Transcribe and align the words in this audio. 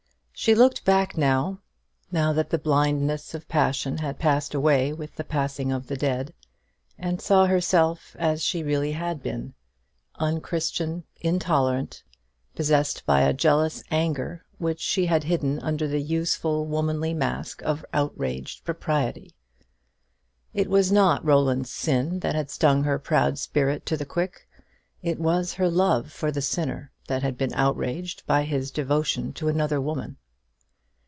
She 0.33 0.55
looked 0.55 0.83
back, 0.85 1.15
now 1.17 1.59
that 2.11 2.49
the 2.49 2.57
blindness 2.57 3.35
of 3.35 3.47
passion 3.47 3.99
had 3.99 4.17
passed 4.17 4.55
away 4.55 4.91
with 4.91 5.15
the 5.15 5.23
passing 5.23 5.71
of 5.71 5.85
the 5.85 5.95
dead, 5.95 6.33
and 6.97 7.21
saw 7.21 7.45
herself 7.45 8.15
as 8.17 8.41
she 8.43 8.57
had 8.61 8.65
really 8.65 8.93
been 9.21 9.53
unchristian, 10.15 11.03
intolerant, 11.17 12.03
possessed 12.55 13.05
by 13.05 13.21
a 13.21 13.33
jealous 13.33 13.83
anger, 13.91 14.43
which 14.57 14.79
she 14.79 15.05
had 15.05 15.25
hidden 15.25 15.59
under 15.59 15.87
the 15.87 16.01
useful 16.01 16.65
womanly 16.65 17.13
mask 17.13 17.61
of 17.61 17.85
outraged 17.93 18.63
propriety. 18.65 19.35
It 20.55 20.71
was 20.71 20.91
not 20.91 21.23
Roland's 21.23 21.69
sin 21.69 22.21
that 22.21 22.33
had 22.33 22.49
stung 22.49 22.81
her 22.83 22.97
proud 22.97 23.37
spirit 23.37 23.85
to 23.85 23.95
the 23.95 24.07
quick: 24.07 24.49
it 25.03 25.19
was 25.19 25.53
her 25.53 25.69
love 25.69 26.11
for 26.11 26.31
the 26.31 26.41
sinner 26.41 26.91
that 27.07 27.21
had 27.21 27.37
been 27.37 27.53
outraged 27.53 28.25
by 28.25 28.41
his 28.45 28.71
devotion 28.71 29.33
to 29.33 29.47
another 29.47 29.79
woman. 29.79 30.17